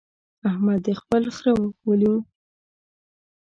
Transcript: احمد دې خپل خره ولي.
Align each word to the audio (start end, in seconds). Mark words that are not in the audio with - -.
احمد 0.49 0.79
دې 0.85 0.93
خپل 1.01 1.23
خره 1.35 1.53
ولي. 1.87 2.13